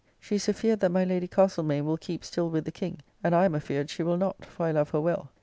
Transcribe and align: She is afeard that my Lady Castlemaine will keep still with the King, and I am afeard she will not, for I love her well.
She 0.19 0.33
is 0.37 0.49
afeard 0.49 0.79
that 0.79 0.91
my 0.91 1.03
Lady 1.03 1.27
Castlemaine 1.27 1.85
will 1.85 1.95
keep 1.95 2.25
still 2.25 2.49
with 2.49 2.65
the 2.65 2.71
King, 2.71 3.01
and 3.23 3.35
I 3.35 3.45
am 3.45 3.53
afeard 3.53 3.91
she 3.91 4.01
will 4.01 4.17
not, 4.17 4.43
for 4.45 4.65
I 4.65 4.71
love 4.71 4.89
her 4.89 4.99
well. 4.99 5.29